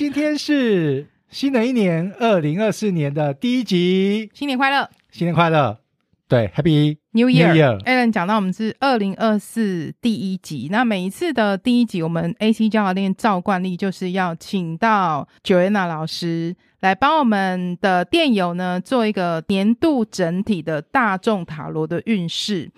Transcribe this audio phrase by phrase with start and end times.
[0.00, 5.78] 今天是新的一年，二零二四年的第一集，新年快乐，新年快乐，
[6.26, 7.48] 对，Happy New Year。
[7.48, 7.78] New Year。
[7.84, 22.70] Alan 讲到我们是二零二四第一集，那每一次的第一集，我们 AC 教练照惯例就是要请到 Joanna 老师来帮我们的电友呢做一个年度整体的大众塔罗的运势。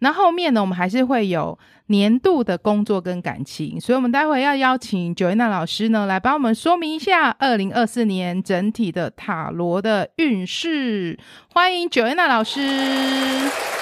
[0.00, 11.18] 那后面呢，我们还是会有年度的工作跟感情，所以我们待会要邀请 Joanna 老师呢来帮我们说明一下二零二四年整体的塔罗的运势。
[11.52, 12.60] 欢迎 Joanna 老师。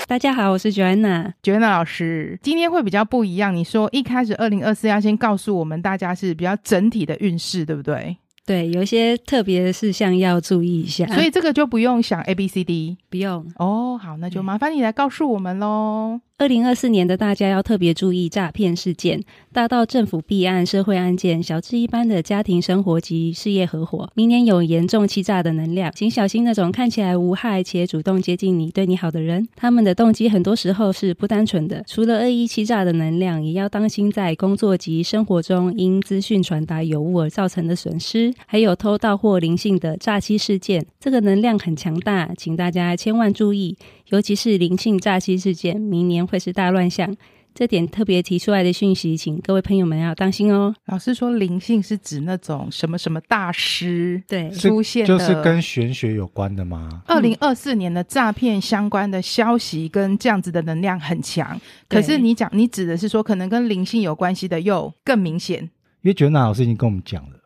[0.07, 1.33] 大家好，我是 Joanna。
[1.43, 3.55] Joanna 老师，今天会比较不一样。
[3.55, 8.17] 你说一开始二零二四要先告诉我们大家是比较整体的运势，对不对？
[8.49, 14.01] 对，有一些特别的事项要注意一下，所以这个就不用想 A B C D，不用哦。
[14.03, 16.19] 好，那就麻烦你来告诉我们喽。
[16.39, 19.21] 二零二四年的大家要特别注意诈骗事件，
[19.53, 24.09] 大到政府弊案、社会案件，小至一般的家庭生活及事业合伙。
[24.15, 31.83] 明年有严重欺诈的能量，请小心那种看起来无害且主动接近你、对你好的人，他们的动机很多时候是不单纯的。
[31.89, 43.77] 除了恶意欺诈的能量，也要当心在工作及生活中因资讯传达有误而造成的损失，还有偷盗或灵性的诈欺事件，这个能量很强大，请大家千万注意。
[44.09, 47.15] 尤其是灵性诈欺事件，明年会是大乱象，
[47.55, 50.75] 这点特别提出来的讯息，请各位朋友们要当心哦。
[50.87, 57.03] 老师说灵性是指那种什么什么大师对出现的，就是跟玄学有关的吗？
[57.07, 65.63] 二零二四年的诈骗相关的消息跟这样子的能量很强，可是你讲你指的是说可能跟灵性有关系的又更明显，
[66.03, 67.37] 因为觉得那老师已经跟我们讲了，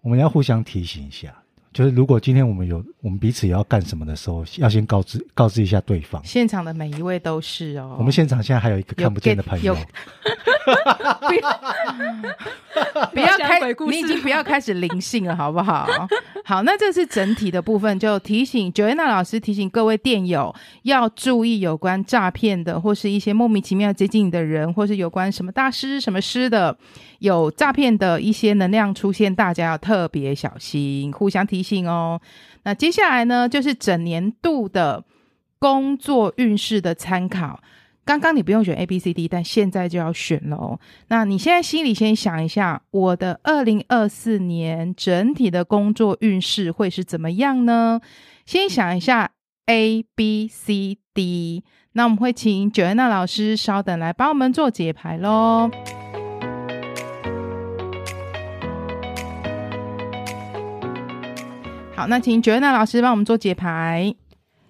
[0.00, 1.41] 我们要互相提醒一下。
[1.72, 6.22] 就是如果今天我们有我们彼此也要干什么的时候，要先告知告知一下对方。
[6.24, 7.96] 现场的每一位都是哦。
[7.98, 9.76] 我们现场现在还有一个看不见的朋友。
[11.28, 11.60] 不要
[13.12, 15.88] 不要开，你已经不要开始灵性了，好不好？
[16.44, 26.76] 好，那这是整体的部分，就提醒 Joanna 老师提醒各位电友要注意有关诈骗的，或是一些莫名其妙接近你的人，或是有关什么大师什么师的，
[27.18, 32.20] 有诈骗的一些能量出现，大家要特别小心，互相提醒哦。
[32.64, 35.04] 那接下来呢，就是整年度的
[35.58, 37.60] 工作运势的参考。
[38.04, 40.80] 刚刚你不用选 A、B、C、D，但现在就要选了哦。
[41.06, 48.00] 那你现在心里先想一下，我的二零二四年整体的工作运势会是怎么样呢？
[48.44, 49.30] 先想一下
[49.66, 51.62] A、B、C、D。
[51.92, 55.70] 那我们会请九恩娜老师稍等来帮我们做解牌喽。
[61.94, 64.14] 好，那请 Joanna 老师帮我们做解牌。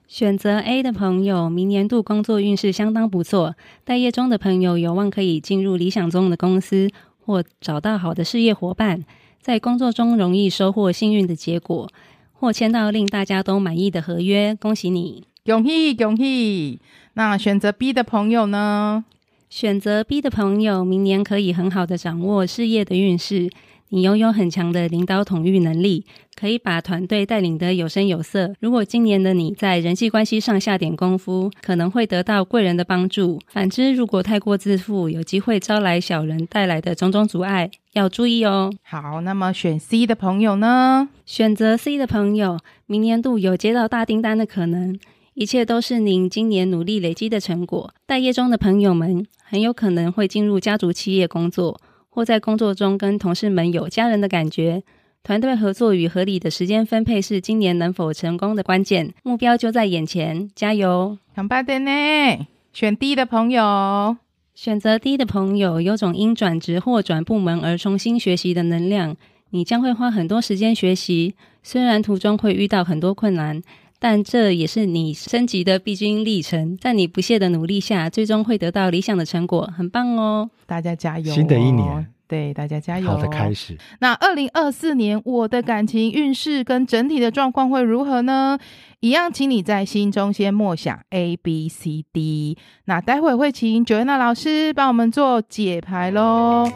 [0.09, 3.55] 选择 A 的朋友，明年度工作运势相当不错。
[3.85, 6.91] 待业中的朋友有望可以进入理想中的公司，
[7.25, 9.05] 或找到好的事业伙伴，
[9.41, 11.89] 在工作中容易收获幸运的结果，
[12.33, 14.55] 或签到令大家都满意的合约。
[14.61, 16.81] 恭喜你，恭喜恭喜！
[17.15, 19.05] 那选择 B 的朋友呢？
[19.49, 23.49] 选择 B 的朋友，明年可以很好的掌握事业的运势。
[23.95, 28.55] 你拥有很强的领导统御能力，可以把团队带领得有声有色。
[28.59, 33.39] 如果今年的你在人际关系上下点功夫，可能会得到贵人的帮助。
[33.49, 38.73] 反之，如果太过自负，有机会招来小人带来的种种阻碍，要注意哦。
[38.83, 41.11] 好，那么选 C 的朋友呢？
[41.27, 44.99] 选择 C 的朋友，明年度有接到大订单的可能，
[45.35, 47.93] 一切都是您今年努力累积的成果。
[48.07, 51.79] 待业中的朋友们，很有可能会进入家族企业工作。
[52.15, 54.83] 或在工作中跟同事们有家人的感觉，
[55.23, 59.15] 团队合作与合理的时间分配是今年能否成功的关键。
[59.23, 61.17] 目标就在眼前，加油！
[61.35, 62.47] 很棒的呢。
[62.75, 64.19] 选 D 的朋友，
[64.55, 69.17] 选择 D 的朋友，有种因转职或转部门而重新学习的能量。
[69.49, 73.63] 你将会花很多时间学习，虽然途中会遇到很多困难。
[74.05, 80.51] 但这也是你升级的必经历程，在你不懈的努力下，最终会得到理想的成果，很棒哦！
[80.67, 81.35] 大家加油哦！
[81.37, 83.07] 新的一年，对，大家加油！
[83.07, 83.79] 好的开始。
[84.01, 88.59] 那二零二四年，我的感情运势跟整体的状况会如何呢？
[88.99, 92.59] 一样，请你在心中先默想 A、B、C、D。
[92.87, 96.69] 那待会会请 Joanna 老师帮我们做解牌喽。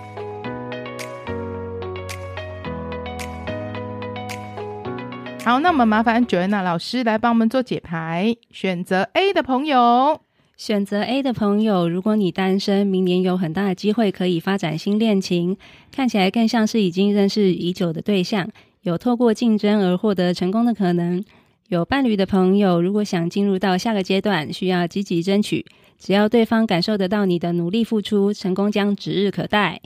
[5.46, 8.34] 好，那么麻烦 Joanna 老师来帮我们做解牌。
[8.50, 10.20] 选择 A 的朋友，
[10.56, 15.56] 选择 A 的朋友，如果你单身，明年有很大的机会可以发展新恋情，
[15.92, 18.50] 看起来更像是已经认识已久的对象，
[18.82, 21.24] 有透过竞争而获得成功的可能。
[21.68, 25.64] 有伴侣的朋友，如果想进入到下个阶段，需要积极争取，
[25.96, 29.80] 只要对方感受得到你的努力付出，成功将指日可待。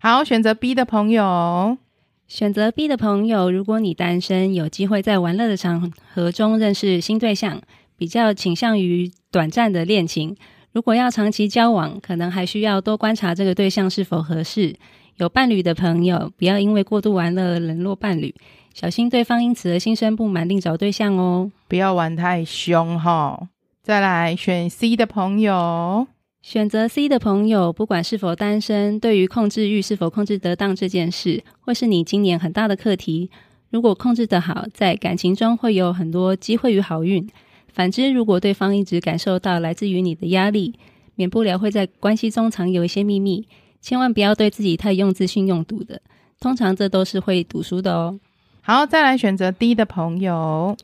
[0.00, 1.78] 好，选择 B 的朋友。
[2.28, 7.58] 选择 B 的朋友，如果你单身，有机会在玩乐的场合中认识新对象，
[7.96, 10.36] 比较倾向于短暂的恋情。
[10.72, 14.76] 如果要长期交往，可能还需要多观察这个对象是否合适。
[15.16, 18.34] 有伴侣的朋友，不要因为过度玩乐而冷落伴侣，
[18.74, 21.50] 小心对方因此而心生不满，另找对象哦。
[21.66, 23.48] 不要玩太凶哈。
[23.82, 26.06] 再来选 C 的朋友，
[26.48, 33.30] 选择 C 的朋友，不管是否单身，对于控制欲是否控制得当这件事，会是你今年很大的课题。
[33.68, 37.28] 如果控制得好，在感情中会有很多机会与好运。
[37.70, 40.72] 反之，如果对方一直感受到来自于你的压力，
[41.16, 43.46] 免不了会在关系中藏有一些秘密。
[43.82, 46.00] 千万不要对自己太用自信用毒的，
[46.40, 48.18] 通常这都是会读书的哦。
[48.62, 50.74] 好，再来选择 D 的朋友，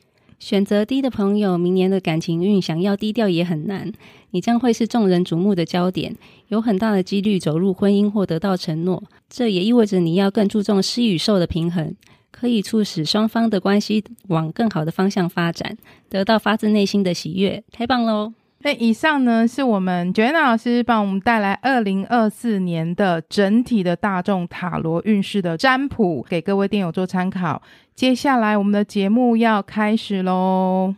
[0.45, 3.91] 选择低的朋友，明年的感情运想要低调也很难，
[4.29, 6.15] 你将会是众人瞩目的焦点，
[6.49, 9.03] 有很大的几率走入婚姻或得到承诺。
[9.27, 11.95] 这也意味着你要更注重施与受的平衡。
[12.29, 15.75] 可以促使双方的关系往更好的方向发展，
[16.09, 18.31] 得到发自内心的喜悦，太棒喽！
[18.65, 27.61] 那以上呢，是我们 Joanna 老师帮我们带来二零二四年的整体的大众塔罗运势的占卜，给各位电友做参考。
[27.93, 30.95] 接下来我们的节目要开始喽。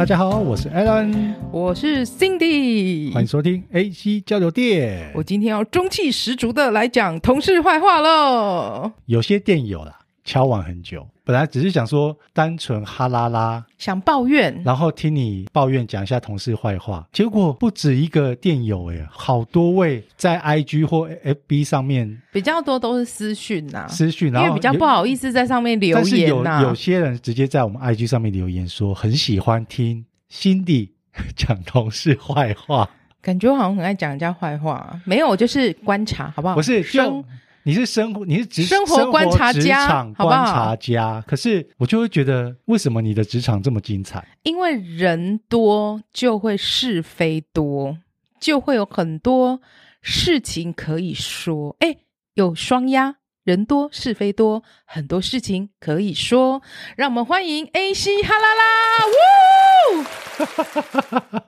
[0.00, 5.12] 大家好，我是 Alan，我是 Cindy，欢迎收听 AC 交流电。
[5.14, 8.92] 我今天要中气十足的来讲同事坏话喽。
[9.04, 26.56] 有些电友啦，敲碗很久，本来只是想说单纯哈拉拉，想抱怨，然后听你抱怨讲一下同事坏话，结果不止一个电友哎，好多位在 IG 或 FB 上面，比较多都是私讯呐、啊，私讯，然后因为比较不好意思在上面留言呐、啊。
[26.56, 30.88] 但是有有些人直接在我们 IG 上面留言说很喜欢听 Cindy
[31.36, 32.90] 讲同事坏话，
[33.22, 36.56] 感觉我好像很爱讲人家坏话，没有，我就是观察，好不好？
[36.56, 37.24] 不是就。
[37.62, 41.02] 你是生活，你是职生活观察家，职场观察家。
[41.04, 41.22] 好不好？
[41.26, 44.26] 可是我就会觉得，为什么你的职场这么精彩？
[44.44, 47.98] 因为人多就会是非多，
[48.40, 49.60] 就会有很多
[50.00, 51.76] 事情可以说。
[51.80, 51.96] 哎，
[52.34, 56.62] 有双押，人多是非多，很多事情可以说。
[56.96, 58.64] 让我们欢迎 AC 哈啦啦，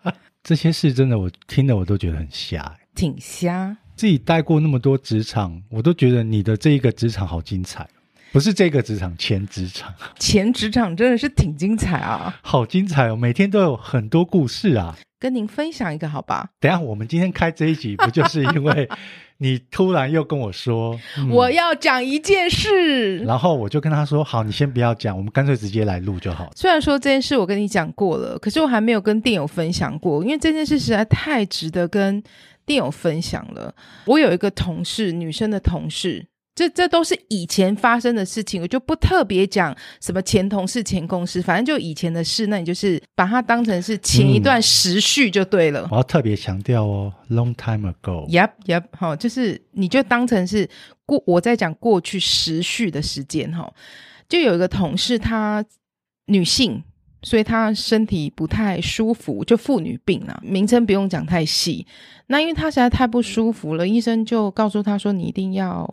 [0.05, 0.11] 呜！
[0.43, 3.79] 这些事真的，我听了我都觉得很瞎，挺瞎。
[3.95, 7.87] 自己待过那么多职场，我都觉得你的这一个职场好精彩，
[8.33, 16.49] 不是这个职场，前职场，前职场真的是挺精彩啊，好精彩哦，每天都有很多故事啊，跟您分享一个好吧？
[16.59, 18.89] 等一下我们今天开这一集，不就是因为
[19.39, 26.51] 你突然又跟我说、嗯、我要讲一件事，然后我就跟他说好，你先不要讲，我们干脆直接来录就好。
[26.57, 32.23] 虽然说这件事我跟你讲过了，可是我还没有跟电友分享过，因为这件事实在太值得跟。
[32.65, 33.75] 电友分享了，
[34.07, 45.83] 我有一个同事，女生的同事，这这都是以前发生的事情，我就不特别讲什么前同事、前公司，反正就以前的事，那你就是把它当成是前一段时序就对了。
[45.83, 48.29] 嗯、我要特别强调哦，long time ago。
[48.29, 50.69] Yep, yep，好，就是你就当成是
[51.07, 53.73] 过我在讲过去时序的时间哈，
[54.29, 55.65] 就有一个同事，她
[56.27, 56.85] 女性。
[57.23, 61.87] 所以她身体不太舒服，就妇女病啊，名称不用讲太细。
[62.27, 65.89] 那因为她实在太不舒服了，医生就告诉她说：“你一定要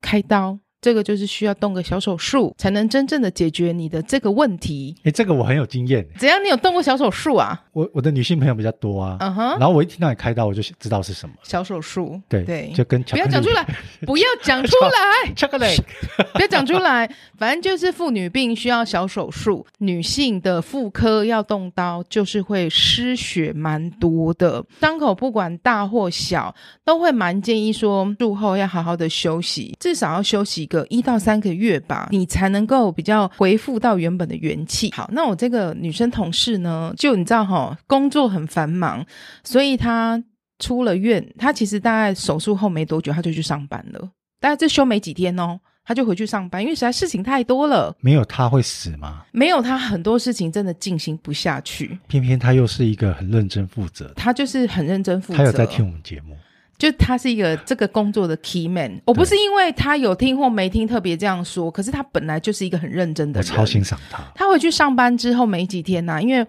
[0.00, 4.94] 开刀。”这个就是需要动个小手术，才能真正的解决你的这个问题。
[5.02, 6.06] 哎，这个我很有经验。
[6.16, 6.38] 怎样？
[6.44, 7.60] 你有动过小手术啊？
[7.72, 9.16] 我我的女性朋友比较多啊。
[9.20, 9.58] 嗯哼。
[9.58, 11.34] 然后我一听到你开刀，我就知道是什么。
[11.42, 12.20] 小手术。
[12.28, 13.66] 对对，就跟不要讲出来，
[14.06, 15.80] 不要讲出来，， chocolate，，
[16.34, 17.10] 不要讲出来。
[17.36, 26.54] 反正就是妇女病需要小手术，女性的妇科要动刀，就是会失血蛮多的，伤口不管大或小，
[26.84, 30.67] 都会蛮建议说术后要好好的休息，至少要休息。
[30.68, 34.92] 个一到三个月吧，你才能够比较恢复到原本的元气。
[34.92, 39.04] 好，那我这个女生同事呢，就你知道哈，工作很繁忙，
[39.42, 40.22] 所以她
[40.58, 44.10] 出了院，她其实大概手术后没多久，她就去上班了。
[44.40, 47.94] 大概这休没几天哦，她就回去上班，因为实在事情太多了。
[48.00, 49.24] 没有她会死吗？
[49.32, 51.98] 没有她，很多事情真的进行不下去。
[52.06, 55.36] 偏偏她又是一个很认真负责，她就是很认真负责。
[55.38, 56.36] 她有在听我们节目。
[56.78, 63.50] 就他是一个这个工作的 key man，我不是因为他有听或没听特别这样说，可是他本来就是一个很认真的人。
[63.50, 64.22] 我超欣赏他。
[64.34, 66.46] 他回去上班之后没几天呐、啊，因为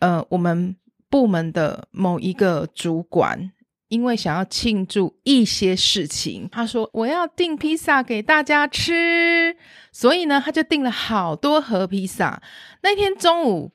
[0.00, 0.74] 呃，我们
[1.08, 3.52] 部门的某一个主管
[3.88, 9.56] 因为想要庆祝一些事情，他说我要订披萨给大家吃，
[9.92, 12.42] 所以呢，他就订了好多盒披萨。
[12.82, 13.72] 那天中午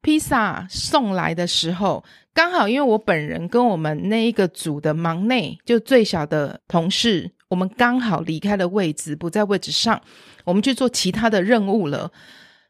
[0.00, 2.02] 披萨送来的时候，
[2.34, 10.00] 刚好因为我本人跟我们那一个组的忙内，就最小的同事，我们刚好离开了位置，不在位置上，
[10.44, 12.10] 我们去做其他的任务了。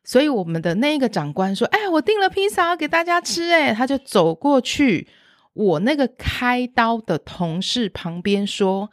[0.05, 5.07] 所以我们的那一个长官说：“哎，我订了披萨要给大家吃。”哎，他就走过去
[5.53, 8.91] 我那个开刀的同事旁边说：“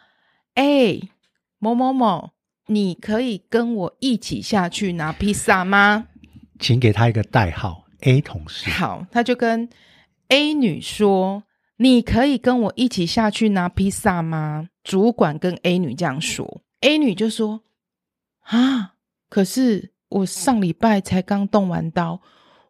[0.53, 0.99] 哎，
[1.57, 2.29] 某某某，
[2.67, 6.05] 你可以跟我一起下去拿披萨吗？”
[6.59, 7.85] 请给他一个代号。
[8.01, 9.67] A 同事好，他就跟
[10.29, 11.43] A 女说
[11.77, 17.61] ：“你可以跟我一起下去拿披萨吗？”主管跟 A 女这样说，A 女就说
[18.45, 18.93] ：“啊，
[19.29, 22.21] 可是我上礼拜才刚动完刀，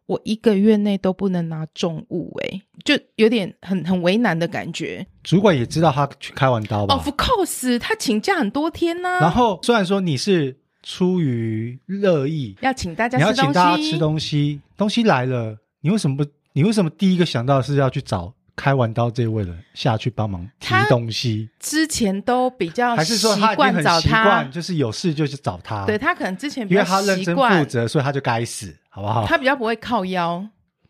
[0.06, 9.20] 我一个月内都不能拿重物，欸，诶，就有点很很为难的感觉。”主管也知道他去开完刀吧？Of course，他请假很多天呢，啊。
[9.20, 10.58] 然后虽然说你是。
[10.82, 16.24] 出于乐意，要请大家你要请大家吃东西，东西来了，你为什么不？
[16.52, 21.48] 你为什么第一个想到是要去找开完刀这位人下去帮忙提东西？
[21.58, 25.86] 之前都比较还是说他已经很习惯，就是有事就去找他。
[25.86, 29.26] 对，他可能之前比较因为他认真负责，所以他就该死，好不好？
[29.26, 30.44] 他比较不会靠腰，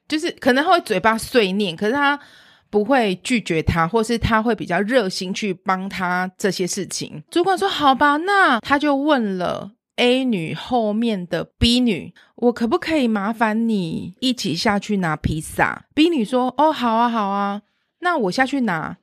[0.08, 2.18] 就是可能会嘴巴碎念，可是他
[2.70, 7.22] 不会拒绝他，或是他会比较热心去帮他这些事情。
[7.30, 17.60] 主管说：“好吧，那他就问了。” A 女后面的 B 女，我可不可以麻烦你一起下去拿披萨？B 女说：“哦，好啊，好啊，
[17.98, 18.96] 那我下去拿。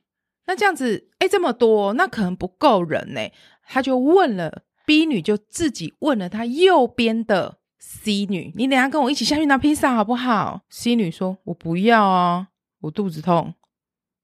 [0.48, 3.22] 那这样子，哎，这么多，那可能不够人呢。”
[3.70, 12.48] 他就问了 B 女，就自己问了他右边的 C 女：“你等下跟我一起下去拿披萨好不好？”C 女说：“我不要啊，
[12.82, 13.54] 我肚子痛，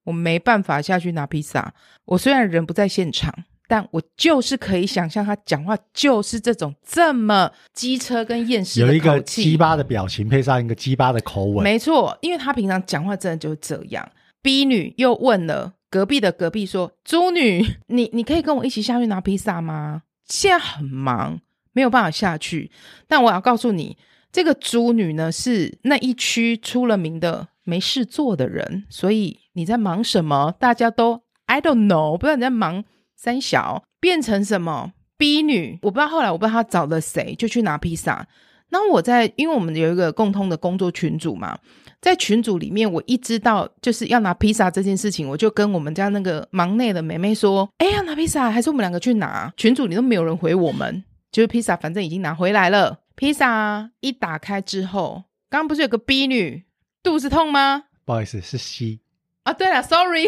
[0.06, 1.76] 我没办法下去拿披萨。
[2.06, 14.08] 我虽然人不在现场。”但我就是可以想象他讲话就是这种这么机车跟厌世的，有一个鸡巴的表情配上一个鸡巴的口吻，没错，因为他平常讲话真的就是这样。
[14.42, 20.04] B 女又问了隔壁的隔壁说：“猪女，你你可以跟我一起下去拿披萨吗？
[20.26, 21.40] 现在很忙，
[21.72, 22.70] 没有办法下去。
[23.08, 23.98] 但我要告诉你，
[24.32, 30.54] 这个猪女呢是那一区出了名的没事做的人，所以你在忙什么？
[30.60, 32.84] 大家都 I don't know，不知道你在忙。”
[33.24, 36.10] 三小变成什么 B 女，我不知道。
[36.10, 38.28] 后来我不知道他找了谁，就去拿披萨。
[38.68, 41.58] 那我在，因为我们有一个共通的工作群组嘛，
[42.02, 53.00] 在群组里面，我一知道就是要拿披萨这件事情，我就跟我们家那个忙内的妹妹说：“哎呀，拿披萨，还是我们两个去拿？”群组里都没有人回我们，就是披萨，反正已经拿回来了。
[53.16, 56.66] 披萨一打开之后，刚刚不是有个 B 女
[57.02, 57.86] 肚子痛吗？
[58.04, 59.00] 不好意思，是 C。
[59.44, 60.26] 啊，对了，sorry，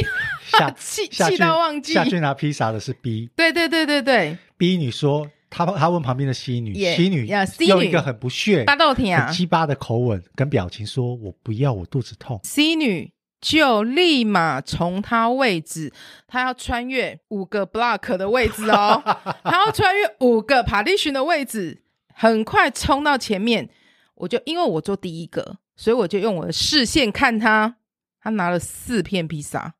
[0.78, 7.28] 气气到忘记下去拿披萨的是 B，对对对对对，B 女说，她她问旁边的 C 女，C 女
[7.68, 12.40] 用一个很不屑、很鸡巴的口吻跟表情说：“我不要，我肚子痛。
[12.44, 13.12] ”C 女
[13.42, 15.92] 就立马从她位置，
[16.28, 19.02] 她要穿越五个 block 的位置哦，
[19.44, 21.82] 她要穿越五个 partition 的位置，
[22.14, 23.70] 很快冲到前面。
[24.16, 27.75] 我就因为我做第一个，所以我就用我的视线看她。
[28.22, 29.75] 她拿了四片披萨，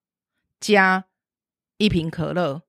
[0.74, 1.06] 加
[1.78, 2.62] 一瓶可乐，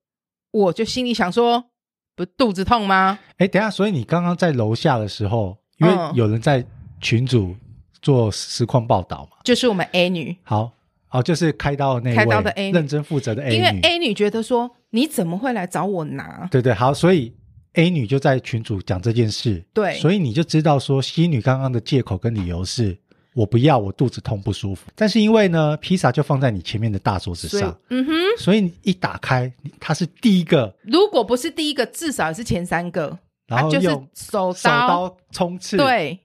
[0.51, 1.71] 我就心里想说：
[2.15, 3.19] 不肚子痛吗？
[3.39, 6.65] 哎，等一下，所以你刚刚在楼下的时候，因为有人在
[7.01, 7.55] 群组
[8.03, 10.37] 做实况报道嘛，就是我们 A 女。
[10.43, 10.73] 好，
[11.11, 13.57] 哦，就是开刀的那位，开刀的 A 女，认真负责的 A 女。
[13.57, 16.49] 因为 A 女觉得说，你怎么会来找我拿？
[16.51, 17.35] 对对，好，所以
[17.75, 19.65] A 女就在群主讲这件事。
[19.73, 22.99] 对，所以你就知道说，C 女刚刚的借口跟理由是。
[23.37, 24.87] 我不要，我肚子痛不舒服。
[24.95, 30.75] 但是因为呢，披萨就放在你前面的大桌子上，嗯哼，所以你一打开，它是第一个。
[30.85, 33.19] 如果不是第一个，至少也是前三个。
[33.47, 36.19] 然后就是手刀手刀冲刺，对，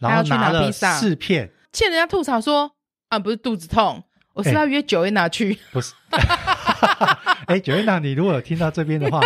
[0.00, 2.72] 然后拿了四片，欠人家吐槽说
[3.08, 5.92] 啊，不是肚子痛，我是要约 Joanna 去，不是。
[7.46, 9.20] 哎，Joanna，你如果有听到这边的话，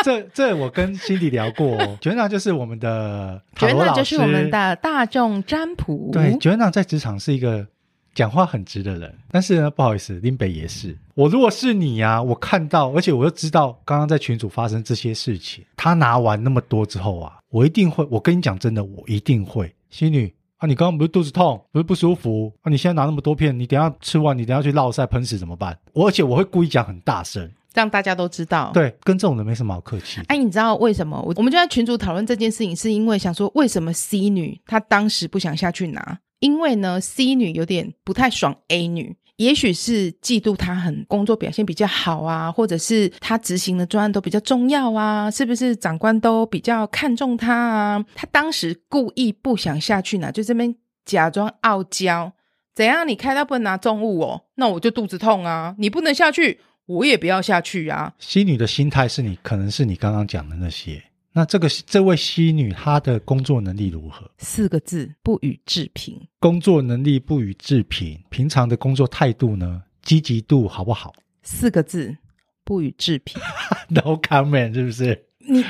[0.04, 1.98] 这这我跟 Cindy 聊过哦。
[2.00, 6.10] Joanna 就是我们的塔罗老师，就是我们的大众占卜。
[6.12, 7.66] 对，Joanna 在职场是一个
[8.14, 10.96] 讲话很直的人，但是呢，不好意思，林北也是。
[11.14, 20.32] 我如果是你呀、啊，我看到，而且我又知道刚刚在群组发生这些事情，他拿完那么多之后啊，我一定会，我跟你讲真的，我一定会，仙女。
[20.58, 22.52] 啊，你刚刚不是肚子痛，不是不舒服？
[22.60, 25.74] 啊，你现在拿那么多片，你等下吃完，你等下去落赛喷屎怎么办？
[25.94, 28.70] 我而且我会故意讲很大声，让大家都知道。
[28.72, 30.20] 对，跟这种人没什么好客气。
[30.28, 31.20] 哎，你知道为什么？
[31.24, 36.18] 我我们就在群组讨论这件事情，是因为想说，为什么 C 女她当时不想下去拿？
[36.40, 39.16] 因为呢，C 女有点不太爽 A 女。
[39.36, 48.04] 也许是嫉妒他很工作表现比较好啊，或者是他执行的专案都比较重要啊，是不是长官都比较看重他啊？
[48.14, 52.30] 他当时故意不想下去拿，就这边假装傲娇，
[52.74, 53.08] 怎样？
[53.08, 55.74] 你开到不能拿重物哦，那我就肚子痛啊！
[55.78, 58.12] 你不能下去，我也不要下去啊！
[58.18, 61.02] 西女的心态是你，可能是你刚刚讲的那些。
[61.32, 64.28] 那这个这位西女，她的工作能力如何？
[64.38, 66.20] 四个字：不予置评。
[66.40, 69.82] 工作能力不予置评，平常的工作态度呢？
[70.02, 71.14] 积极度好不好？
[71.42, 72.16] 四个字：
[72.64, 73.40] 不予置评。
[73.88, 75.26] No comment，是不是？
[75.38, 75.64] 你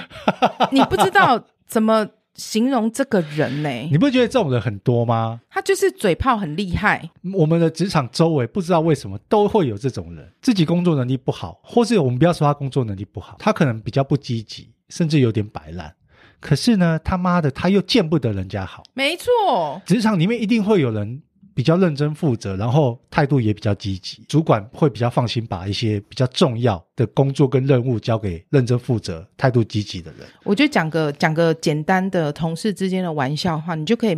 [0.72, 3.88] 你不知道怎么形容这个人呢、欸？
[3.90, 5.40] 你不觉得这种人很多吗？
[5.50, 7.10] 他就是嘴炮很厉害。
[7.34, 14.70] 我们的职场周围不知道为什么都会有这种人，自己工作能力不好，或是我们不要说他工作能力不好，他可能比较不积极。
[14.90, 15.94] 甚至有点摆烂，
[16.40, 18.82] 可是呢，他妈的，他又见不得人家好。
[18.92, 21.22] 没错，职场里面一定会有人
[21.60, 30.26] 比较认真负责，然后态度也比较积极，主管会比较放心把一些比较重要的工作跟任务交给认真负责、态度积极的人。
[30.44, 34.16] 我就讲个讲个简单的同事之间的玩笑话，你就可以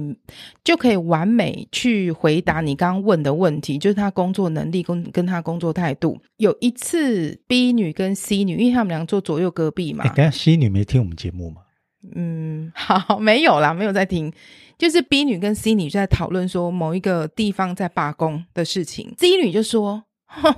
[0.63, 6.17] 就可以完美去回答你刚刚问的问题，就是他工作能力跟跟他工作态度。
[6.37, 10.05] 有一次，B 女跟 C 女，因为他们俩坐左右隔壁嘛。
[10.05, 11.63] 哎，等下 C 女没听我们节目吗？
[12.15, 14.33] 嗯， 好，没有啦，没有在听。
[14.83, 19.15] 就是 B 女跟 C 女就在讨论说某一个地方在罢工的事情。
[19.17, 20.53] C 女就说：“哼，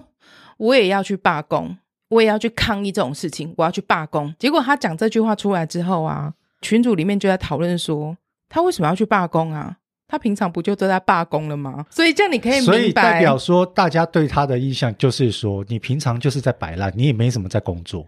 [0.56, 1.76] 我也要去罢工，
[2.08, 8.16] 我也要去抗议这种事情，我要去罢工。”结果她讲这句话出来之后啊，群组里面就在讨论说
[8.48, 9.76] ：“她为什么要去罢工啊？
[10.08, 18.06] 她平常不就都在罢工了吗？”所以这样你可以明白，所以代表说大家对她的印象就是说，你平常就是在摆烂，你也没什么在工作。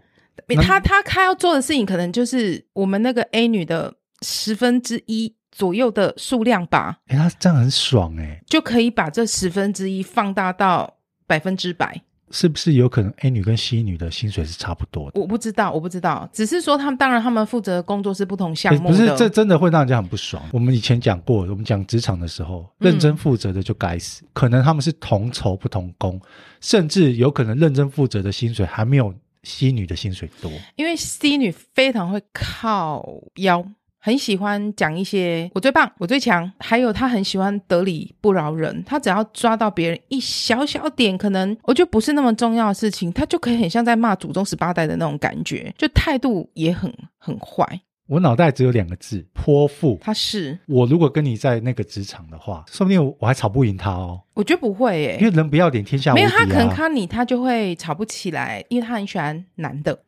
[0.65, 3.93] 她她她要做的事情，可能就是我们那个 A 女的
[4.23, 5.36] 十分之一。
[5.57, 10.93] 左右的数量吧，哎，他这样很爽哎，就可以把这十分之一放大到
[11.25, 11.99] 百分之百，
[12.29, 15.19] 是不是有可能 A 女跟 C 女的薪水是差不多的？
[15.19, 20.43] 我不知道，我不知道，只是说他们当然他们负责的工作是不同项目的，不是这真的会让人家很不爽。
[20.53, 26.21] 我们以前讲过，我们讲职场的时候，认真负责的就该死，嗯、可能他们是同酬不同工，
[26.61, 29.11] 甚至有可能认真负责的薪水还没有
[29.41, 33.03] C 女的薪水多，因为 C 女非常会靠
[33.37, 33.65] 腰。
[33.99, 38.83] 很喜欢讲一些我最棒，我最强，还有他很喜欢得理不饶人。
[38.85, 47.81] 他只要抓到别人一小小点，可能我觉得不是那么重要的事情，他就可以很像在骂祖宗十八代的那种感觉，就态度也很很坏。
[48.07, 49.99] 我脑袋只有两个字：泼妇。
[50.01, 54.21] 他是我如果跟你在那个职场的话，说不定我还吵不赢他哦。
[54.33, 56.23] 我觉得不会耶，因为人不要脸，天下无敌啊。
[56.23, 59.99] 没有他可能看你，他就会吵不起来，因为他很喜欢男的。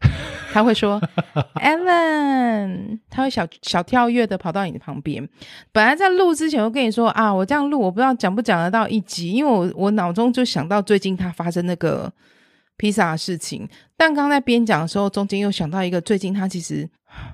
[0.51, 0.99] 他会说
[1.55, 5.27] ：“Ellen，他会小小跳跃的跑到你的旁边。
[5.71, 12.11] 本来在录之前，我跟你说啊，我这样录，我不知道讲不讲得到一集，因为我我脑中就想到最近他发生那个
[12.77, 13.67] 披萨的事情。
[13.95, 16.89] 但刚在边讲的时候，中间又想到一个最近他其实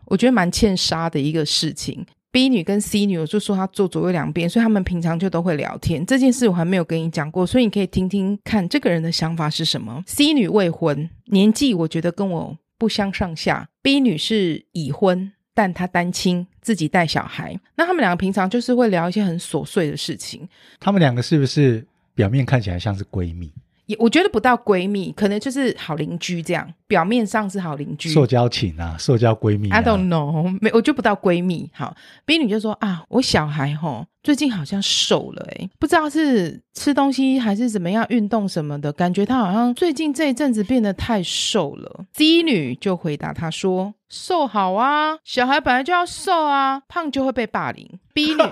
[0.06, 2.06] 我觉得蛮欠杀的一个事情。
[2.32, 6.06] B 女跟 C 女，我就说他坐左右两边，所以他们平常就都会聊天。
[6.06, 10.04] 这件事我还没有跟你讲过，所以你可以听听看这个人的想法是什么。
[10.06, 12.58] C 女未婚，年纪我觉得跟我。
[12.78, 13.68] 不相上下。
[13.82, 17.60] B 女士已婚，但她单亲，自己带小孩。
[17.76, 20.48] 那他们两个平常就是会聊一些很琐碎的事情。
[20.80, 23.52] 他们两个是不是表面看起来像是闺蜜？
[23.86, 26.72] 也我觉得不到闺蜜，可能就是好邻居这样。
[26.88, 29.78] 表面上是好邻居，社交情啊，社交闺蜜啊。
[29.78, 31.70] I don't know，没，我就不到闺蜜。
[31.74, 31.96] 好
[32.26, 42.06] ，B 女就说啊，我小孩吼最近好像瘦了，诶，不知道是吃东西还是怎么样，运动什么的，感觉他好像最近这一阵子变得太瘦了。
[42.14, 48.00] C 女就回答他说，瘦好啊，小孩本来就要瘦啊，胖就会被霸凌。
[48.14, 48.44] B 女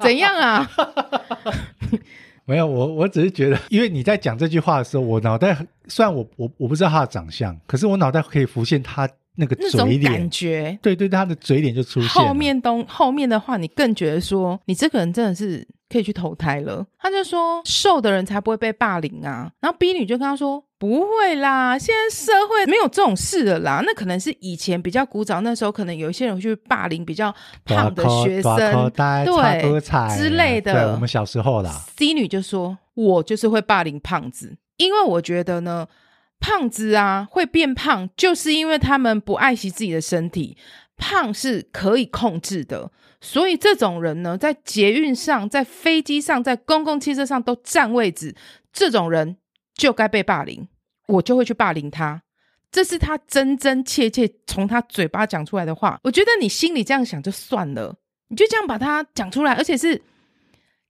[0.00, 0.70] 怎样啊？
[2.44, 5.56] 没有，我我只是觉得，因为你在讲这句话的时候，我脑袋
[5.88, 12.08] 虽然我我我不知道他的长相，可是我脑袋可以浮现他那个嘴脸，感觉，对对，他的嘴脸就出现。
[12.08, 15.66] 后面东后面的话，你更觉得说，你这个人真的是。
[15.86, 19.48] 可以去投胎了，他就说瘦的人才不会被霸凌啊。
[19.60, 23.82] 然后 B 女就跟他说不会啦，现在社会没有这种事的啦。
[23.86, 29.80] 那可能是以前比较古早，那时候可能有一些人会去霸凌比较胖的学生，对
[30.14, 30.74] 之类的。
[30.74, 31.70] 对，我们小时候啦。
[31.96, 35.88] C 女就说，我就是会霸凌胖子，因为我觉得呢，
[36.38, 40.58] 胖子啊会变胖，就是因为他们不爱惜自己的身体，
[40.98, 42.90] 胖是可以控制的。
[43.22, 48.36] 所以这种人呢，在捷运上、在飞机上、在公共汽车上都占位置，
[48.70, 49.38] 这种人
[49.74, 50.68] 就该被霸凌，
[51.06, 52.22] 我就会去霸凌他。
[52.70, 55.98] 这是他真真切切从他嘴巴讲出来的话。
[56.02, 57.94] 我觉得你心里这样想就算了，
[58.28, 60.02] 你就这样把他讲出来，而且是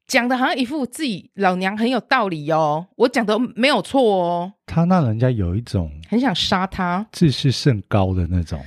[0.07, 4.53] 讲的好像一副自己老娘很有道理哦，我讲的没有错哦。
[4.65, 8.59] 他让人家有一种很想杀他、自视甚高的那种，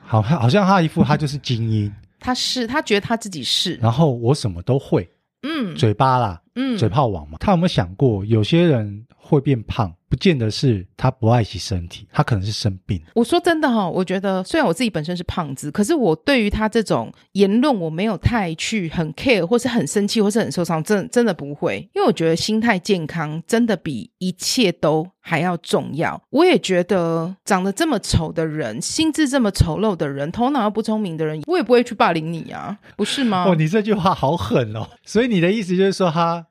[0.00, 1.92] 好，好像他一副他就是精英。
[2.20, 5.10] 他是，他觉得他自己是，然后我什么都会，
[5.42, 7.36] 嗯，嘴巴啦，嗯，嘴炮王嘛。
[7.38, 13.00] 他有没有想过，有些人会变胖，不见得是他不爱惜身体，他可能是生病。
[13.14, 26.20] 我说真的哈，我觉得虽然我自己本身是胖子，可是我对于他这种言论，我没有太去很 care，或是很生气，或是很受伤，真的真的不会，因为我觉得心态健康真的比一切都还要重要。
[26.30, 33.44] 我也觉得长得这么丑的人，心智这么丑陋的人，头脑又不聪明的人，我也不会去霸凌你啊，不是吗？
[33.46, 34.88] 哦，你这句话好狠哦！
[35.04, 36.44] 所以你的意思就是说，他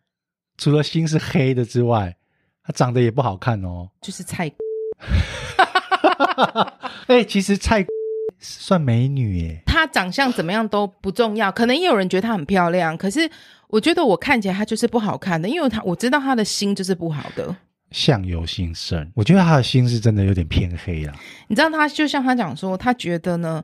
[0.60, 2.18] 除了心是黑的之外，
[2.64, 4.52] 他长得也不好看哦，就是菜。
[7.08, 7.86] 哎、欸，其实蔡
[8.40, 9.64] 算美女耶。
[9.66, 13.30] 她长相怎么样都不重要，可能也有人觉得她很漂亮，可是
[13.70, 17.56] 我觉得我看起来她就是不好看的，因为她我知道她的心就是不好的。
[17.92, 21.14] 相由心生，我觉得她的心是真的有点偏黑了。
[21.48, 23.64] 你知道，她就像她讲说，她觉得呢。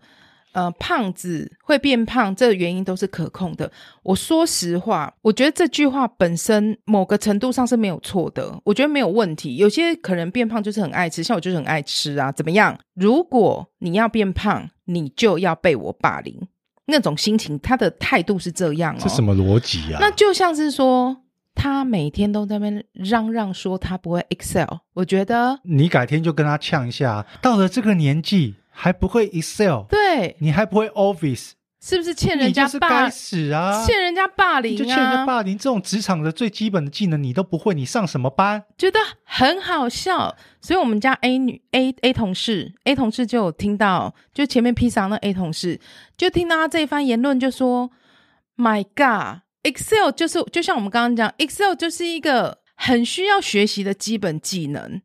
[0.55, 3.69] 呃，胖子会变胖，这个原因都是可控的。
[4.03, 9.57] 我说实话，我觉得这句话本身某个程度上是没有错的，我觉得没有问题。
[9.57, 12.79] 有些可能变胖就是很爱吃，像我就是很爱吃啊，怎么样？
[12.93, 16.47] 如果你要变胖，你就要被我霸凌，
[16.85, 18.99] 那种心情，他的态度是这样哦。
[19.01, 19.97] 这什么逻辑啊？
[19.99, 21.17] 那就像是说，
[21.53, 28.55] 他每天都在那边嚷嚷说他不会 Excel，我觉得你改天就跟他呛一下，到了这个年纪。
[28.77, 33.09] 还不会 Excel，对，你还不会 Office，是不是欠人家霸？
[33.09, 33.83] 死啊！
[33.85, 34.77] 欠人家霸凌啊！
[34.77, 38.63] 就欠人家霸凌，这种职场的最基本的技能你都不会，你上什么班？
[38.77, 45.79] 觉得很好笑，所以我们家 A 女 A A 同事 A 同事就有听到，就前面披萨那 A 同事
[46.17, 47.89] 就听到他这一番言论，就说
[48.57, 55.01] ：“My God，Excel 就是就像我们刚刚讲，Excel 就是一个很需要学习的基本技能。”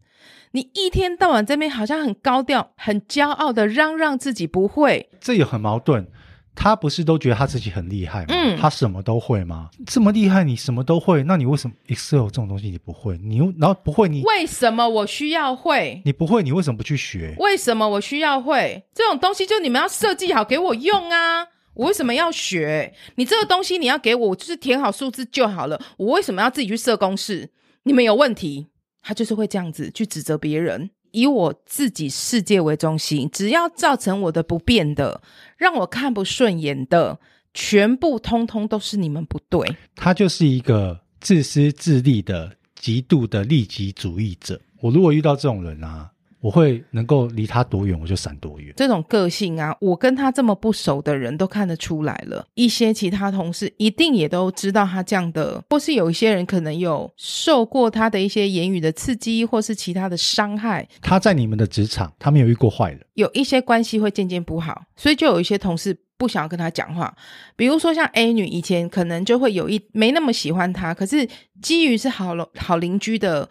[0.52, 6.08] 你一天到晚这边好像很高调、很骄傲的嚷嚷自己不会，这也很矛盾。
[6.52, 8.26] 他不是都觉得他自己很厉害吗？
[8.30, 9.70] 嗯，他什么都会吗？
[9.86, 13.16] 这么厉害，你什么都会，那你为什么 Excel 这种东西你不会？
[13.18, 16.02] 你然后不会你，你为什么我需要会？
[16.04, 17.34] 你不会，你为什么不去学？
[17.38, 18.84] 为什么我需要会？
[18.92, 21.46] 这种东西就你们要设计好给我用啊！
[21.74, 22.92] 我为什么要学？
[23.14, 25.80] 你这个东西你要给我，我就是填好数字就好了。
[25.96, 27.50] 我为什么要自己去设公式？
[27.84, 28.66] 你们有问题。
[29.02, 35.22] 他就是会这样子去指责别人，以我自己世界为中心，只要造成我的不便的，
[35.56, 37.18] 让我看不顺眼的，
[37.54, 39.76] 全部通通都是你们不对。
[39.96, 44.60] 他就是一个自私自利的极度的利己主义者。
[44.80, 46.10] 我如果遇到这种人啊。
[46.40, 48.72] 我会能够离他多远，我就闪多远。
[48.76, 52.46] 这种个性啊，我跟他这么不熟的人都看得出来了。
[52.54, 60.88] 一些其他同事一定也都知道他这样的，或是有一些人可能有受过他的一些言语的刺激，或是其他的伤害。
[61.02, 67.14] 他在你们的职场，他没有遇过坏人，有一些关系会渐渐不好，所以就有一些同事不想要跟他讲话。
[67.54, 71.28] 比如说像 A 女以前可能就会有一没那么喜欢他，可是
[71.60, 73.46] 基于是好好邻居的。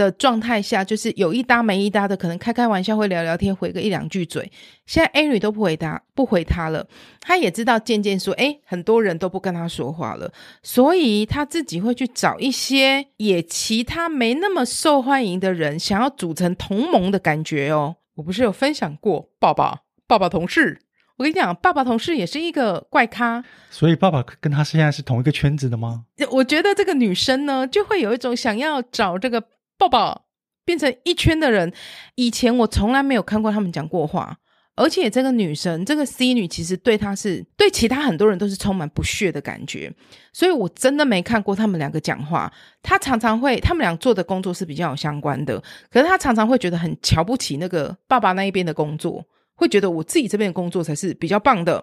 [0.00, 4.50] 的状态下，就是有一搭没一搭的，可能开开玩笑，会聊聊天，回个一两句嘴。
[4.86, 6.86] 现在 A 女都不回答，不回他了。
[7.20, 10.32] 他也知道渐渐说，诶，很多人都不跟他说话了，
[10.62, 17.96] 所以他自己会去找一些也其他没那么受欢迎的人，想要组成同盟的感觉哦。
[18.14, 20.80] 我不是有分享过，爸爸爸爸同事，
[21.18, 23.44] 我跟你讲，爸爸同事也是一个怪咖。
[23.68, 26.06] 所以爸爸跟他现在是同一个圈子的吗？
[26.30, 29.44] 我觉得这个女生呢，就会有一种想要找这个。
[29.80, 30.20] 爸爸
[30.66, 31.72] 变成一圈的人，
[32.16, 34.36] 以前我从来没有看过他们讲过话，
[34.76, 39.90] 而且这个女生，这个 C 女，其实对她是对其他很多人都是充满不屑的感觉，
[40.34, 42.52] 所以我真的没看过他们两个讲话。
[42.82, 45.58] 她常常会，他们俩做的工作是比较有相关的，
[45.90, 51.82] 可是她常常会觉得很瞧不起那个爸爸那一边的工作，会觉得我自己这边的工作才是比较棒的。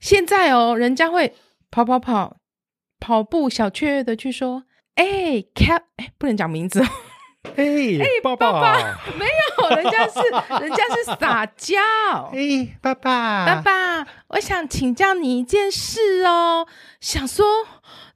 [0.00, 1.34] 现在哦，人家会
[1.70, 2.38] 跑跑跑
[2.98, 4.64] 跑步，小雀跃的去说
[4.96, 6.82] ：“哎，Cap，哎，不能讲名字。”
[7.56, 7.64] 哎
[8.00, 10.20] 哎，爸爸，爸爸没有，人家是
[10.62, 11.76] 人家是撒娇。
[12.32, 16.66] 哎，爸爸，爸爸，我想请教你一件事哦。
[17.00, 17.44] 想说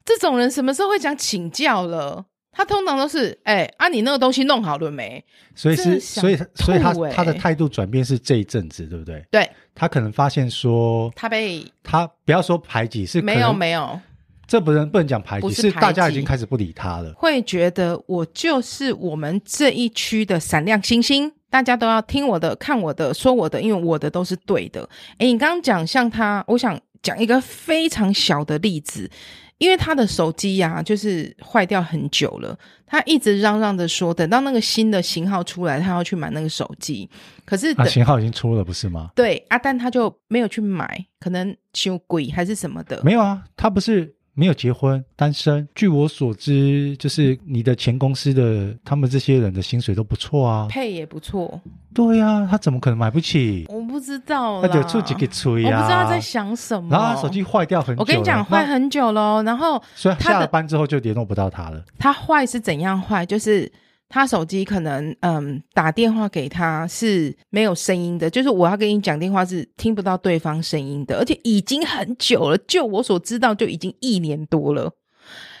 [0.05, 2.25] 这种人什么时候会讲请教了？
[2.55, 5.25] 他通常都是哎，啊，你那个东西弄好了没？
[5.55, 9.25] 所以是，所以所以他他的态度转变是这一阵子，对不对？
[9.31, 13.99] 对，他可能发现说他被他不要说排挤，是没有没有。
[14.45, 17.13] 这不能不能讲排挤，不是大家已经开始不理他了。
[17.15, 24.87] 会觉得我就是我们这一区的闪亮星星，大家都要听我的、看我的、说我的，因为我的都是对的。
[25.17, 29.09] 诶，你刚刚讲像他，我想讲一个非常小的例子，
[29.57, 37.09] 因为他的手机呀、啊，就是坏掉很久了，他一直嚷嚷着说，等到那个新的型号出来，他要去买那个手机。
[37.45, 39.09] 可是、啊、型号已经出了，不是吗？
[39.15, 43.01] 对，阿、啊、丹他就没有去买，可能修鬼还是什么的。
[43.03, 44.13] 没有啊，他不是。
[44.33, 45.67] 没有结婚，单身。
[45.75, 51.61] 据我所知，就是你的前公司的他们这些人的薪水都不错啊，配也不错。
[51.93, 53.65] 对呀、啊，他怎么可能买不起？
[53.69, 56.89] 我不知道，他就出几个吹呀，我不知道他在想什么。
[56.89, 59.43] 然后他手机坏掉很久，我跟你讲，坏很久喽。
[59.43, 61.83] 然后所以下了班之后就联络不到他了。
[61.99, 63.25] 他坏是怎样坏？
[63.25, 63.71] 就是。
[64.13, 74.93] 他手机可能嗯打电话给他是没有声音的，就是我要跟你讲电话是听不到对方声音的，而且已经很久了，就我所知道就已经一年多了，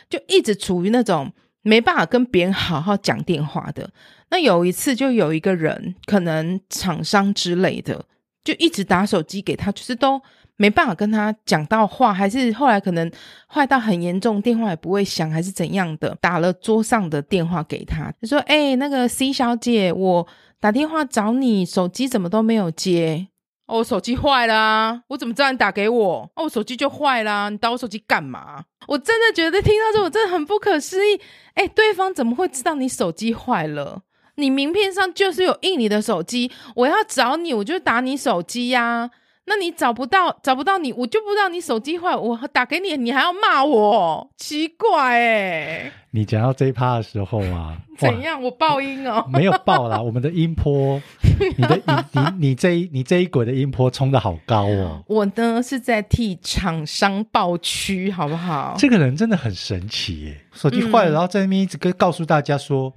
[0.07, 3.89] 就一直处于那种没办法跟别人好好讲电话的。
[4.29, 8.05] 那有一次就有一个人，可能厂商之类的，
[8.43, 10.21] 就一直打手机给他，就是都。
[10.63, 13.11] 没办法跟他讲到话，还是后来可能
[13.53, 16.15] 坏到很严重，电话也不会响，还是怎样的？
[16.21, 20.25] 打了桌上的电话给他，他说：“哎、那个 C 小姐，我
[20.61, 23.27] 打电话找你，手机怎么都没有接？
[23.67, 26.31] 哦，我手机坏了，我怎么知道你打给我？
[26.37, 28.63] 哦，我手机就坏了，你打我手机干嘛？
[28.87, 31.19] 我真的觉得听到这，我真的很不可思议。
[31.55, 34.03] 哎、对方怎么会知道你手机坏了？
[34.35, 39.11] 你名片上就是有印你的手机，我要找你，我就打你手机呀、”
[39.45, 45.91] 那你找不到，找不到你，我就不知道你手机坏，我打给你，你还要骂我，奇怪哎！
[46.11, 48.41] 你讲到这一趴的时候啊， 怎样？
[48.41, 49.25] 我爆音哦？
[49.31, 51.01] 没有爆啦，我们的音波，
[51.57, 55.03] 你的你你你这一你这一轨的音波冲的好高哦。
[55.07, 58.75] 我呢是在替厂商爆区，好不好？
[58.77, 62.93] 这个人真的很神奇耶，手机坏了，嗯、然后在那边一直跟告诉大家说，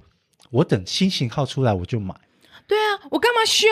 [0.49, 2.15] 我等新型号出来我就买。
[2.67, 3.65] 对啊，我干嘛修？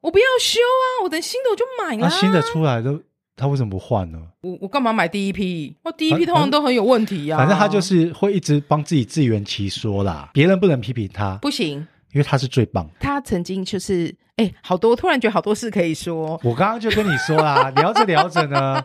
[0.00, 1.02] 我不要修啊！
[1.02, 2.06] 我等新的我就买了。
[2.06, 3.00] 那新的出来都，
[3.36, 4.18] 他为什么不换呢？
[4.42, 5.76] 我我干嘛买第一批？
[5.82, 7.38] 我第一批通常都很有问题呀、啊。
[7.38, 11.78] 反正他就是会一直帮自己自圆其说啦，别人不能批评他，不行，
[12.12, 12.88] 因为他是最棒。
[13.00, 16.40] 他曾经就是，哎，好多，突然觉得好多事可以说。
[16.44, 18.80] 我刚刚就跟你说啦， 聊着聊着呢。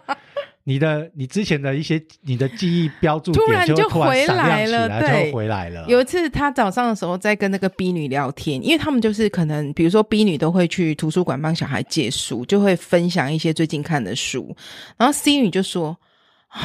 [0.66, 5.86] 你的你之前的一些你的记忆标注突然就回来了，对，回来了。
[5.90, 14.56] 有一次他早上的时候在跟那个 B 女聊天，因为他们就是可能比如说 B 女都会去图书馆帮小孩借书，就会分享一些最近看的书。
[14.96, 15.98] 然后 C 女就说：“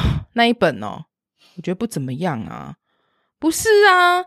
[0.31, 1.03] 那一本哦，
[1.57, 2.75] 我觉得不怎么样啊。”
[3.37, 4.23] 不是啊，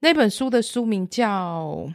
[0.00, 1.86] 那本书的书名叫……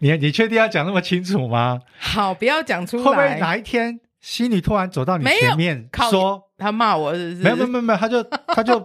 [0.00, 1.80] 你你确定要讲那么清楚吗？
[1.98, 3.02] 好，不要讲出来。
[3.02, 3.98] 会不会哪一天？
[4.22, 7.42] 心里突然走到你前面，说他骂我是不是？
[7.42, 8.22] 没有没有没有，他就
[8.54, 8.78] 他就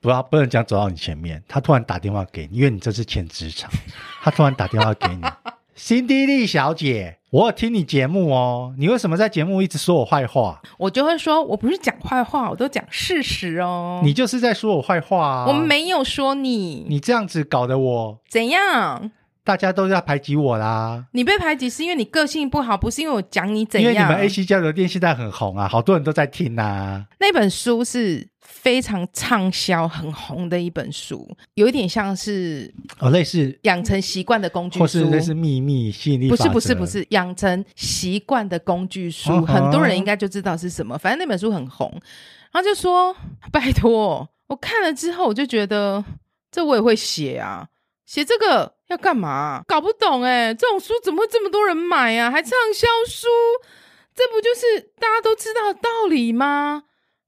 [0.00, 3.68] 不要不能讲走到你前面，他突然打电话给你，因为你这是前职场，
[4.22, 5.22] 他突然打电话给你，
[5.74, 10.62] 辛迪丽小姐，我有听你节目哦，你为什么在节目一直说我坏话？
[10.78, 14.00] 我就会说，我不是讲坏话，我都讲事实哦。
[14.04, 15.46] 你就是在说我坏话啊！
[15.48, 19.10] 我没有说你，你这样子搞得我怎样？
[19.44, 21.04] 大家都在排挤我啦！
[21.12, 23.92] 你被排挤是因为你个性不好，不是因为我讲你怎样。
[23.92, 27.04] 因为你们 AC 交流店现在很红啊，好多人都在听啊。
[27.20, 36.30] 那本书是非常畅销、很红的一本书，有一点像是哦，类似养成习惯的工具书，或是类似秘密吸引力。
[36.30, 40.96] 不是不是不是养成习惯的工具书，哦，很多人应该就知道是什么。
[40.96, 41.90] 反正那本书很红，
[42.50, 43.14] 然后就说
[43.52, 46.02] ：“拜托，我看了之后，我就觉得
[46.50, 47.68] 这我也会写啊。”
[48.06, 49.62] 写这个要干嘛？
[49.66, 50.52] 搞不懂哎！
[50.52, 52.30] 这种书怎么会这么多人买啊？
[52.30, 53.26] 还畅销书，
[54.14, 56.84] 这不就是大家都知道的道理吗？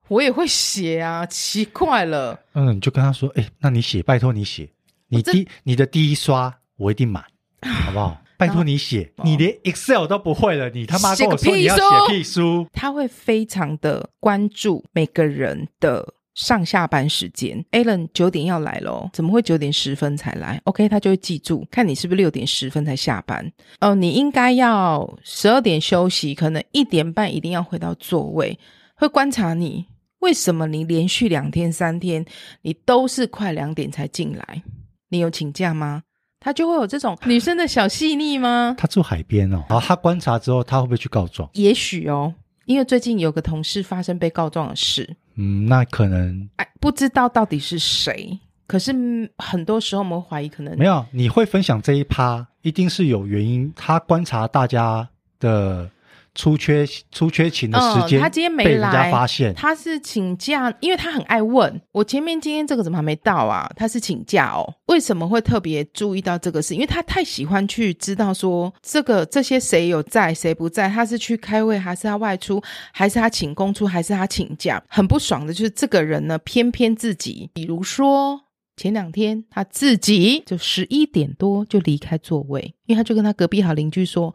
[0.08, 2.40] 我也会写啊，奇怪了。
[2.54, 4.70] 嗯，你就跟他说，哎，那你写，拜托你写，
[5.08, 7.24] 你第你的第一刷我一定买，
[7.84, 8.22] 好不好？
[8.38, 12.66] 拜托你写，你连 Excel 都不会了，你他妈跟我说你要写屁书。
[12.70, 16.12] 他会非常的关注每个人的。
[16.36, 23.50] 上下班时间，Alan 九点要来咯，怎么会九点十分才来？OK，他就会记住，看你是不是六点十分才下班。
[23.80, 28.56] 哦，你应该要十二点休息，可能一点半一定要回到座位。
[28.96, 29.86] 会观察你，
[30.18, 32.22] 为什么你连续两天三天，
[32.60, 34.62] 你都是快两点才进来？
[35.08, 36.02] 你有请假吗？
[36.38, 38.74] 他就会有这种女生的小细腻吗？
[38.76, 41.48] 他住海边哦，然后他观察之后，他会不会去告状？
[41.54, 42.34] 也许哦，
[42.66, 45.16] 因为最近有个同事发生被告状的事。
[45.36, 48.38] 嗯，那可能哎，不知道到底是谁。
[48.66, 48.92] 可是
[49.38, 51.04] 很多时候我们怀疑，可能没有。
[51.12, 53.72] 你会分享这一趴，一定是有原因。
[53.76, 55.90] 他观察大家的。
[56.36, 63.68] 出缺出缺勤的时间，嗯，他今天没来，被人家发现他是请假，因为他很爱问我前面今天这个怎么还没到啊？
[63.74, 66.74] 他是请假哦，为什么会特别注意到这个事？
[66.74, 74.82] 因为他太喜欢去知道说这个这些谁有在谁不在，他是去开会还是他外出，还是他请公出还是他请假？
[74.88, 78.38] 很不爽的就是这个人呢，偏偏自己，比如说
[78.76, 84.34] 前两天他自己就十一点多就离开座位，因为他就跟他隔壁好邻居说，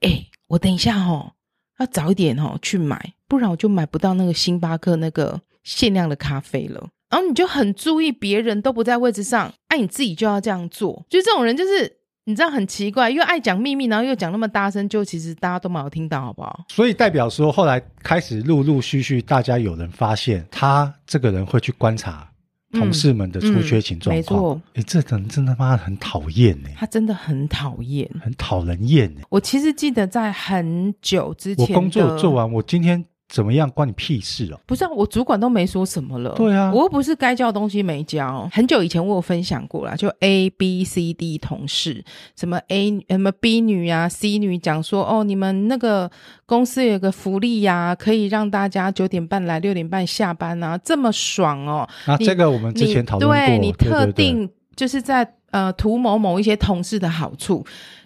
[0.00, 0.26] 哎。
[0.48, 1.32] 我等一下哦，
[1.78, 6.88] 要早一点哦去买，不然我就买不到那个星巴克那个限量的咖啡了。
[7.10, 11.04] 然后你就很注意别人都不在位置上，哎、你自己就要这样做。
[11.08, 11.90] 就这种人，就是
[12.24, 16.66] 你知道很奇怪，又爱讲秘密，然后又讲那么大声，就其实大家都没有听到，好不好？
[16.68, 22.27] 所以代表说，后来开始陆陆续续，大家有人发现他这个人会去观察
[22.72, 24.40] 同事们的出缺勤状况。
[24.40, 26.68] 嗯嗯、没错，哎，这人真的妈的很讨厌呢。
[26.76, 29.20] 他真的很讨厌，很讨人厌呢。
[29.30, 33.04] 我其实记得在很久之前，我工作做完，我今天。
[33.28, 33.68] 怎么样？
[33.70, 34.60] 关你屁事哦！
[34.64, 36.30] 不是啊，我主管都没说什么了。
[36.30, 38.48] 对啊，我又不是该交的东西没交。
[38.50, 42.02] 很久以前我有分享过啦，就 A、B、C、D 同事，
[42.34, 46.10] 什么 A 什么 B 女啊、C 女讲说，哦，你们那个
[46.46, 51.86] 公司有个福利呀、啊，可以让大家九点半来，六点半下班啊，这么爽哦。
[52.06, 57.62] 那、啊、这个我们之前讨论过，对你特定就是在呃图谋某一些同事的好处。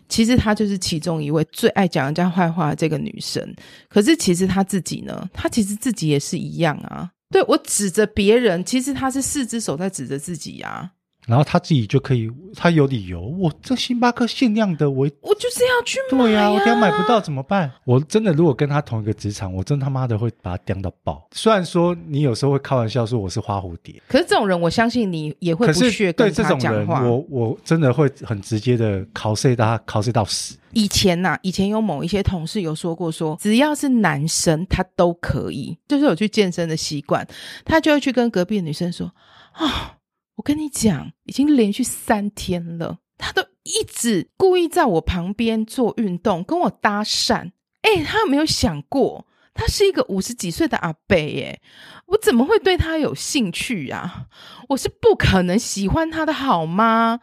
[0.09, 3.55] 其实她就是其中一位最爱讲人家坏话的这个女生，
[3.89, 7.11] 可是其实她自己呢，她其实自己也是一样啊。
[7.31, 10.91] 对，我指着别人，其实她是四只手在指着自己啊。
[11.27, 13.21] 然后他自己就可以，他有理由。
[13.21, 16.19] 我这星巴克限量的，我我就是要去买。
[16.19, 17.71] 对呀、啊，我等下买不到怎么办？
[17.85, 21.25] 我真的如果跟他同一个职场，我真他妈的会把他刁到爆。
[21.31, 26.57] 虽然说你有时候会开玩笑说我是花蝴蝶，可是这种人，我相信你也会不屑跟他讲话。
[26.57, 30.57] 对这种人，我我真的会很直接的考试他，考试到死。
[30.73, 37.25] 以前呐、啊，以前有某一些同事有说过说，说只要是男生他都可以，就是有去健身的习惯，
[37.65, 39.07] 他就会去跟隔壁的女生说
[39.53, 39.99] 啊。
[40.37, 47.53] 我跟你讲，已经连续三天了，他都一直故意在我旁边做运动，跟我搭讪。
[47.83, 51.17] 哎，他有没有想过，他是一个五十几岁的阿伯？
[51.17, 51.61] 哎，
[52.07, 54.27] 我怎么会对他有兴趣啊？
[54.71, 57.21] 我是不可能喜欢他的好吗？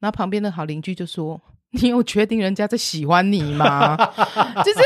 [0.00, 1.40] 然后旁边的好邻居就说
[1.72, 3.96] ：“你有确定人家在喜欢你吗？”
[4.64, 4.80] 就是，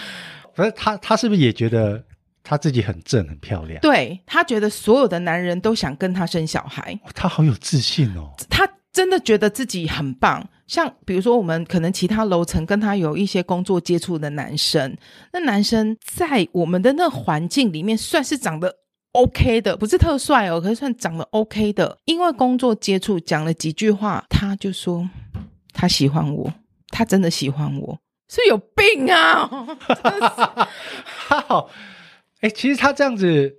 [0.56, 2.04] 不是他，他是不是也觉得？
[2.44, 8.32] 他自己很正很漂亮，对，他觉得所有的男人都想跟他生小孩，他好有自信哦。
[8.50, 14.96] 他真的觉得自己很棒，像比如说我们可能其他楼层跟他有一些工作接触的男生，
[15.32, 18.74] 那男生在我们的那环境里面算是长得
[19.12, 21.96] OK 的，不是特帅哦，可是算长得 OK 的。
[22.04, 25.08] 因为工作接触讲了几句话，他就说
[25.72, 26.52] 他喜欢我，
[26.88, 29.48] 他真的喜欢我，是有病啊！
[30.02, 30.66] 真的是
[31.28, 31.70] 好。
[32.42, 33.52] 哎、欸，其实他这样子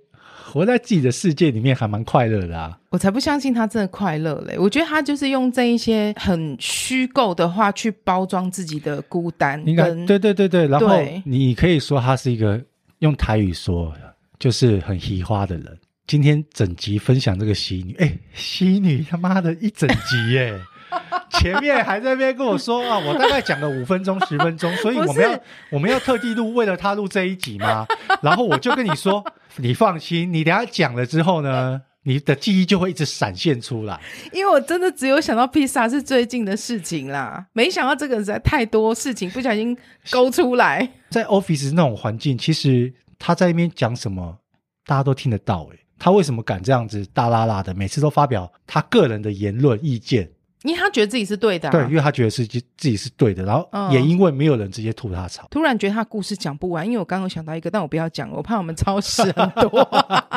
[0.44, 2.78] 活在自己的世界里面，还蛮快乐的啊！
[2.90, 4.56] 我才不相信他真的快乐嘞！
[4.58, 9.60] 我觉得他就是用这一些很虚构的话去包装自己的孤单。
[9.66, 12.62] 应该对对对对，然后你可以说他是一个
[13.00, 13.92] 用台语说
[14.38, 15.78] 就是很喜花的人。
[16.06, 20.54] 今天整集分享这个西女，哎、欸，喜女他妈的一整集耶！
[21.40, 27.86] 前面还在那边跟我说啊，我大概讲了五分钟、十分钟， 所以我们要我们要特地录，为了他录这一集吗？
[28.22, 29.24] 然后我就跟你说，
[29.56, 34.00] 你放心，你等下讲了之后呢，你的记忆就会一直闪现出来。
[34.32, 39.76] 因为我真的只有想到披萨是最近的事情啦，没想到这个实在太多事情不小心
[40.10, 40.88] 勾出来。
[41.10, 44.38] 在 office 那种环境，其实他在那边讲什么，
[44.86, 45.68] 大家都听得到。
[45.72, 50.30] 诶，他为什么敢这样子大啦啦的，每次都发表他个人的言论意见？
[50.64, 59.86] 因为他觉得自己是对的、啊，对，因为他觉得是自己是对的，然后也因为没有人直接吐他槽，突然觉得他故事讲不完，因为我刚刚想到一个，但我不要讲了，我怕我们超时很多。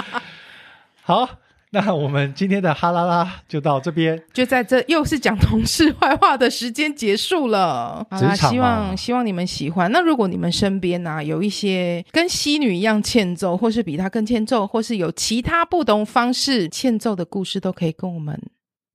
[1.02, 1.30] 好，
[1.70, 8.06] 那我们今天的哈啦啦就到这边，就在这又是讲同事坏话的时间结束了。
[8.10, 9.90] 好啦，希望希望你们喜欢。
[9.94, 18.38] 那如果你们身边呢、啊、有一些跟西女一样欠揍，或是比她更欠揍，或是有其他不同方式欠揍的故事，都可以跟我们。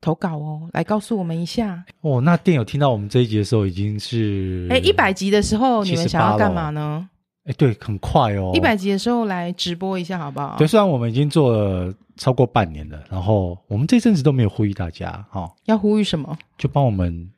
[0.03, 2.21] 投稿哦，来告诉我们一下哦。
[2.21, 7.09] 那电友听到我们这一集的时候，已经是哎一百集的时候，你们想要干嘛呢？
[7.45, 8.51] 哎，对，很快哦。
[8.53, 10.57] 一百集的时候来直播一下，好不好？
[10.59, 15.43] 对，虽然我们已经做了超过半年了，然后我们这阵子都没有呼吁大家哈。
[15.43, 16.37] 哦、要呼吁什么？
[16.59, 17.31] 就帮我们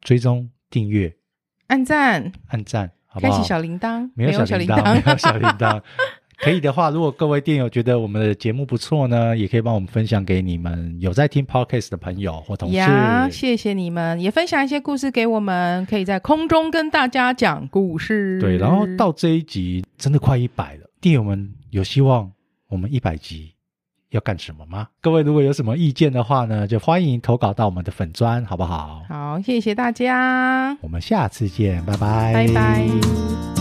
[0.00, 1.14] 追踪、订阅、
[1.68, 3.32] 按赞、按赞，好不好？
[3.32, 5.80] 开启小铃铛，没有小铃铛，没有小铃铛。
[6.42, 12.76] 可以的话，如果各位电友觉得我们的节目不错呢，也可以帮我们分享给你们有在听 Podcast 的朋友或同事。
[12.76, 18.40] 呀，谢谢你们，也分享一些故事给我们，可以在空中跟大家讲故事。
[18.40, 22.32] 对，然后到这一集真的快一百了，电友们有希望
[22.68, 23.52] 我们一百集
[24.08, 24.88] 要干什么吗？
[25.02, 29.02] 各位如果有什么意见的话呢，就欢迎投稿到我们的粉砖，好不好？
[29.10, 33.59] 好，谢谢大家，我们下次见，拜拜，拜拜。